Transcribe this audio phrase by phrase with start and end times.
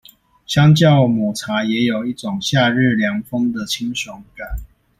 [0.47, 4.57] 相較抹茶也有一種夏日涼風的清爽感